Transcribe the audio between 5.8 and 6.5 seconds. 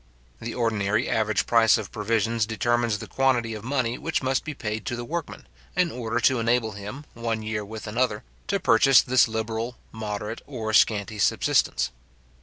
order to